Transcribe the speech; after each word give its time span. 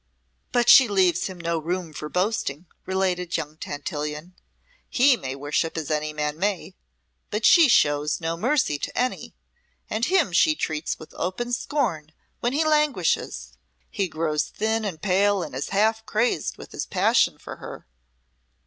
"But 0.51 0.67
she 0.67 0.87
leaves 0.87 1.27
him 1.27 1.39
no 1.39 1.59
room 1.59 1.93
for 1.93 2.09
boasting," 2.09 2.65
related 2.87 3.37
young 3.37 3.55
Tantillion. 3.55 4.33
"He 4.89 5.15
may 5.15 5.35
worship 5.35 5.77
as 5.77 5.91
any 5.91 6.11
man 6.11 6.39
may, 6.39 6.73
but 7.29 7.45
she 7.45 7.69
shows 7.69 8.19
no 8.19 8.35
mercy 8.35 8.79
to 8.79 8.97
any, 8.97 9.35
and 9.91 10.03
him 10.05 10.31
she 10.31 10.55
treats 10.55 10.97
with 10.97 11.13
open 11.13 11.53
scorn 11.53 12.13
when 12.39 12.53
he 12.53 12.65
languishes. 12.65 13.53
He 13.91 14.07
grows 14.07 14.45
thin 14.47 14.85
and 14.85 14.99
pale 14.99 15.43
and 15.43 15.53
is 15.53 15.69
half 15.69 16.03
crazed 16.07 16.57
with 16.57 16.71
his 16.71 16.87
passion 16.87 17.37
for 17.37 17.57
her." 17.57 17.85